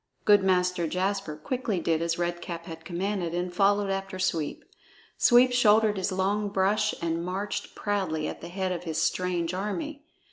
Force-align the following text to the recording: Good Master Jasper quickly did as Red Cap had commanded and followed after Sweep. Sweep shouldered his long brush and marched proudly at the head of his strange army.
Good 0.25 0.41
Master 0.43 0.87
Jasper 0.87 1.35
quickly 1.35 1.79
did 1.79 2.01
as 2.01 2.17
Red 2.17 2.41
Cap 2.41 2.65
had 2.65 2.83
commanded 2.83 3.35
and 3.35 3.53
followed 3.53 3.91
after 3.91 4.17
Sweep. 4.17 4.65
Sweep 5.19 5.51
shouldered 5.53 5.97
his 5.97 6.11
long 6.11 6.49
brush 6.49 6.95
and 7.03 7.23
marched 7.23 7.75
proudly 7.75 8.27
at 8.27 8.41
the 8.41 8.49
head 8.49 8.71
of 8.71 8.85
his 8.85 8.99
strange 8.99 9.53
army. 9.53 10.03